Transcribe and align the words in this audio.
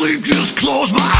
sleep, 0.00 0.22
just 0.22 0.56
close 0.56 0.92
my 0.92 0.98
eyes. 1.00 1.19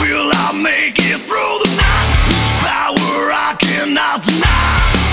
Will 0.00 0.30
I 0.32 0.52
make 0.52 0.98
it 0.98 1.20
through 1.20 1.56
the 1.64 1.70
night? 1.76 2.10
Whose 2.28 2.52
power 2.62 3.32
I 3.32 3.56
cannot 3.58 4.22
deny. 4.22 5.03